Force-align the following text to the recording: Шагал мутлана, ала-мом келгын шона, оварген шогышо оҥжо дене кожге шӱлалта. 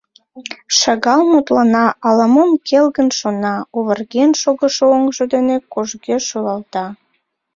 Шагал 0.79 1.21
мутлана, 1.31 1.85
ала-мом 2.07 2.51
келгын 2.67 3.09
шона, 3.19 3.55
оварген 3.77 4.31
шогышо 4.41 4.83
оҥжо 4.95 5.23
дене 5.33 5.55
кожге 5.73 6.15
шӱлалта. 6.27 6.85